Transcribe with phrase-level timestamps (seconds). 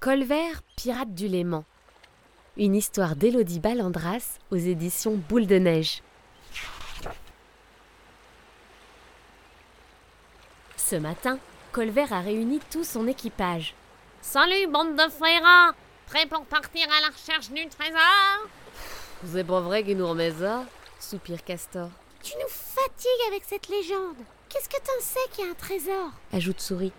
[0.00, 1.64] Colvert, pirate du Léman.
[2.56, 6.02] Une histoire d'Élodie Ballandras aux éditions Boule de Neige.
[10.76, 11.38] Ce matin,
[11.70, 13.74] Colvert a réuni tout son équipage.
[14.22, 15.74] Salut, bande de frères
[16.06, 18.48] Prêts pour partir à la recherche du trésor?
[19.26, 20.64] C'est pas vrai qu'il nous remet ça
[21.00, 21.90] soupire Castor.
[22.22, 24.16] Tu nous fatigues avec cette légende.
[24.48, 26.10] Qu'est-ce que t'en sais qu'il y a un trésor?
[26.32, 26.92] Ajoute Souris.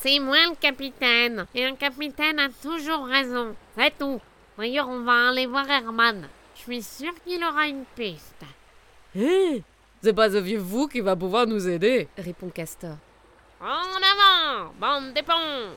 [0.00, 1.46] C'est moi le capitaine.
[1.56, 3.56] Et un capitaine a toujours raison.
[3.76, 4.20] C'est tout.
[4.56, 6.28] D'ailleurs, on va aller voir Herman.
[6.54, 8.44] Je suis sûr qu'il aura une piste.
[9.16, 9.64] Hé?
[10.02, 12.96] C'est pas ce vieux fou qui va pouvoir nous aider, répond Castor.
[13.60, 15.74] En avant, bande d'éponges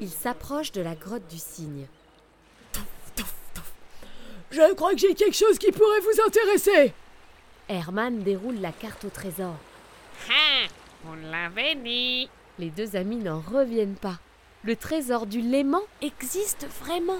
[0.00, 1.86] Il s'approche de la grotte du cygne.
[4.50, 6.92] Je crois que j'ai quelque chose qui pourrait vous intéresser.
[7.70, 9.54] Herman déroule la carte au trésor.
[10.30, 10.66] Ah,
[11.08, 12.28] on l'avait dit.
[12.58, 14.18] Les deux amis n'en reviennent pas.
[14.62, 17.18] Le trésor du Léman existe vraiment.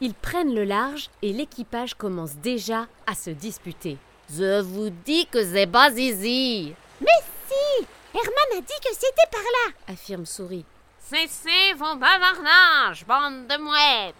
[0.00, 3.96] Ils prennent le large et l'équipage commence déjà à se disputer.
[4.30, 6.74] Je vous dis que c'est pas ici.
[7.00, 7.06] Mais
[7.48, 10.64] si Herman a dit que c'était par là, affirme Souris.
[11.00, 14.14] Cessez vos bavardages, bande de mouettes.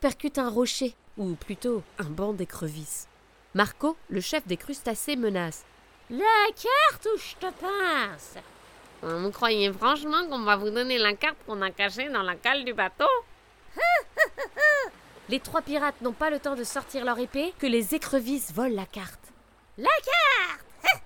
[0.00, 3.06] Percute un rocher, ou plutôt un banc d'écrevisses.
[3.54, 5.64] Marco, le chef des crustacés, menace.
[6.10, 8.36] La carte où je te passe
[9.02, 12.64] Vous croyez franchement qu'on va vous donner la carte qu'on a cachée dans la cale
[12.64, 13.08] du bateau?
[15.28, 18.76] Les trois pirates n'ont pas le temps de sortir leur épée que les écrevisses volent
[18.76, 19.32] la carte.
[19.78, 21.04] La carte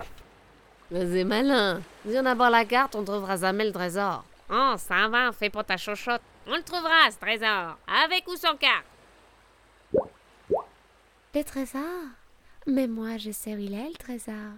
[0.90, 1.80] Mais c'est malin.
[2.06, 4.24] Si on aborde la carte, on trouvera jamais le trésor.
[4.50, 6.20] Oh, ça va, fais pas ta chochotte.
[6.46, 8.84] On le trouvera, ce trésor, avec ou sans carte.
[11.34, 11.82] Le trésor
[12.66, 14.52] Mais moi, je sais où il est, le trésor.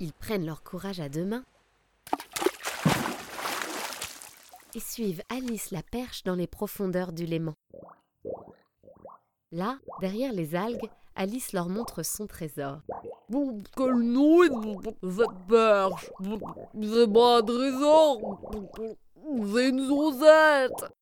[0.00, 1.44] Ils prennent leur courage à deux mains
[4.74, 7.54] et suivent Alice la perche dans les profondeurs du Léman.
[9.52, 12.80] Là, derrière les algues, Alice leur montre son trésor.
[13.76, 14.50] Quelle nouille
[15.00, 16.10] Cette perche
[16.82, 18.40] C'est pas un trésor
[19.26, 20.92] C'est une saucette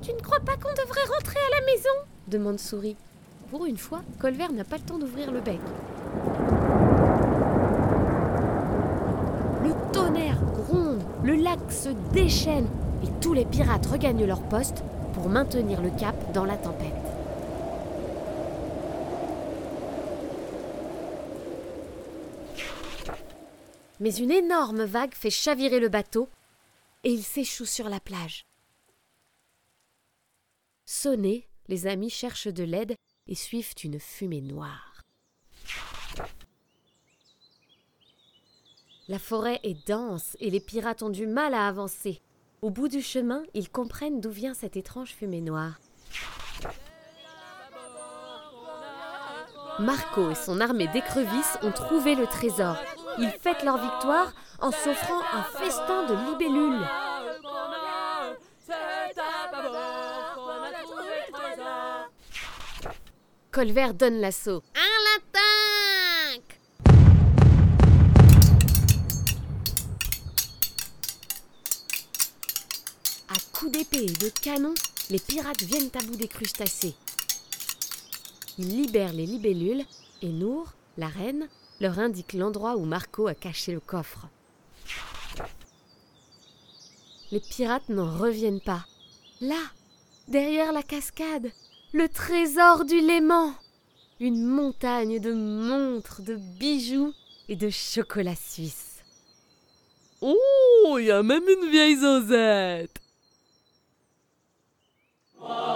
[0.00, 1.88] Tu ne crois pas qu'on devrait rentrer à la maison?
[2.26, 2.96] demande Souris.
[3.50, 5.60] Pour une fois, Colvert n'a pas le temps d'ouvrir le bec.
[11.32, 12.68] Le lac se déchaîne
[13.02, 14.84] et tous les pirates regagnent leur poste
[15.14, 16.92] pour maintenir le cap dans la tempête.
[24.00, 26.28] Mais une énorme vague fait chavirer le bateau
[27.02, 28.44] et il s'échoue sur la plage.
[30.84, 32.94] Sonnés, les amis cherchent de l'aide
[33.26, 34.91] et suivent une fumée noire.
[39.12, 42.22] La forêt est dense et les pirates ont du mal à avancer.
[42.62, 45.78] Au bout du chemin, ils comprennent d'où vient cette étrange fumée noire.
[49.78, 52.78] Marco et son armée d'écrevisses ont trouvé le trésor.
[53.18, 56.86] Ils fêtent leur victoire en s'offrant un festin de libellules.
[63.50, 64.62] Colvert donne l'assaut.
[73.94, 74.74] Et de canon,
[75.10, 76.94] les pirates viennent à bout des crustacés.
[78.58, 79.84] Ils libèrent les libellules
[80.22, 81.48] et Nour, la reine,
[81.80, 84.28] leur indique l'endroit où Marco a caché le coffre.
[87.30, 88.86] Les pirates n'en reviennent pas.
[89.40, 89.60] Là,
[90.28, 91.50] derrière la cascade,
[91.92, 93.54] le trésor du Léman.
[94.20, 97.12] une montagne de montres, de bijoux
[97.48, 99.02] et de chocolat suisse.
[100.20, 103.01] Oh, il y a même une vieille Zozette
[105.44, 105.71] Oh.